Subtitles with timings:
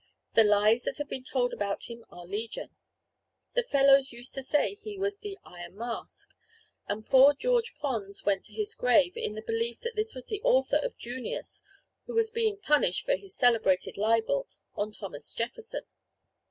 [0.33, 2.69] The lies that have been told about him are legion.
[3.53, 6.33] The fellows used to say he was the "Iron Mask;"
[6.87, 10.41] and poor George Pons went to his grave in the belief that this was the
[10.41, 11.63] author of "Junius,"
[12.07, 15.83] who was being punished for his celebrated libel on Thomas Jefferson.